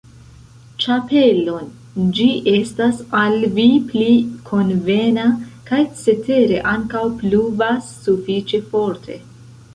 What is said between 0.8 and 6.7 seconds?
ĉapelon, ĝi estas al vi pli konvena, kaj cetere